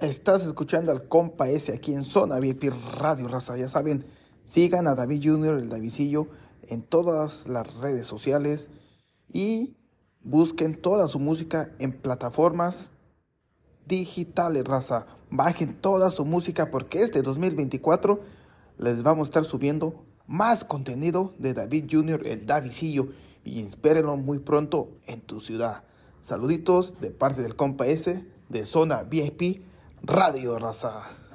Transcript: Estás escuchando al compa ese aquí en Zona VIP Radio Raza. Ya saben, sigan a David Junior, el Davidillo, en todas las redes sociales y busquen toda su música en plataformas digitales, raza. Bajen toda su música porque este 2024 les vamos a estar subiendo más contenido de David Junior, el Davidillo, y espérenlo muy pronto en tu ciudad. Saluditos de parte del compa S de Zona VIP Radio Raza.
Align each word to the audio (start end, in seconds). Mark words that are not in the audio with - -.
Estás 0.00 0.44
escuchando 0.44 0.92
al 0.92 1.08
compa 1.08 1.48
ese 1.48 1.72
aquí 1.72 1.94
en 1.94 2.04
Zona 2.04 2.38
VIP 2.38 2.64
Radio 2.98 3.28
Raza. 3.28 3.56
Ya 3.56 3.66
saben, 3.66 4.04
sigan 4.44 4.86
a 4.88 4.94
David 4.94 5.22
Junior, 5.24 5.58
el 5.58 5.70
Davidillo, 5.70 6.28
en 6.68 6.82
todas 6.82 7.48
las 7.48 7.78
redes 7.78 8.06
sociales 8.06 8.68
y 9.32 9.74
busquen 10.22 10.82
toda 10.82 11.08
su 11.08 11.18
música 11.18 11.70
en 11.78 11.92
plataformas 11.92 12.90
digitales, 13.86 14.64
raza. 14.64 15.06
Bajen 15.30 15.80
toda 15.80 16.10
su 16.10 16.26
música 16.26 16.70
porque 16.70 17.00
este 17.00 17.22
2024 17.22 18.20
les 18.76 19.02
vamos 19.02 19.28
a 19.28 19.30
estar 19.30 19.44
subiendo 19.46 20.04
más 20.26 20.66
contenido 20.66 21.32
de 21.38 21.54
David 21.54 21.86
Junior, 21.90 22.26
el 22.26 22.44
Davidillo, 22.44 23.08
y 23.44 23.62
espérenlo 23.62 24.18
muy 24.18 24.40
pronto 24.40 24.90
en 25.06 25.22
tu 25.22 25.40
ciudad. 25.40 25.84
Saluditos 26.20 27.00
de 27.00 27.12
parte 27.12 27.40
del 27.40 27.56
compa 27.56 27.86
S 27.86 28.26
de 28.50 28.66
Zona 28.66 29.02
VIP 29.02 29.62
Radio 30.06 30.56
Raza. 30.56 31.25